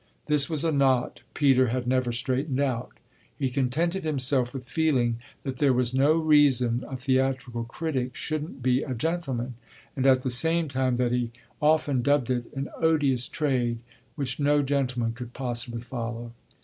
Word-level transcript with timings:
This 0.25 0.49
was 0.49 0.63
a 0.65 0.71
knot 0.71 1.21
Peter 1.35 1.67
had 1.67 1.85
never 1.85 2.11
straightened 2.11 2.59
out: 2.59 2.89
he 3.37 3.51
contented 3.51 4.03
himself 4.03 4.51
with 4.51 4.67
feeling 4.67 5.19
that 5.43 5.57
there 5.57 5.73
was 5.73 5.93
no 5.93 6.13
reason 6.15 6.83
a 6.89 6.97
theatrical 6.97 7.65
critic 7.65 8.15
shouldn't 8.15 8.63
be 8.63 8.81
a 8.81 8.95
gentleman, 8.95 9.53
at 9.95 10.23
the 10.23 10.31
same 10.31 10.67
time 10.69 10.95
that 10.95 11.11
he 11.11 11.29
often 11.61 12.01
dubbed 12.01 12.31
it 12.31 12.51
an 12.55 12.69
odious 12.77 13.27
trade, 13.27 13.77
which 14.15 14.39
no 14.39 14.63
gentleman 14.63 15.13
could 15.13 15.33
possibly 15.33 15.81
follow. 15.81 16.31